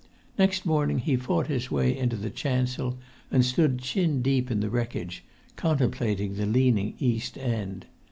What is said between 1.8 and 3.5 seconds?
into the chancel, and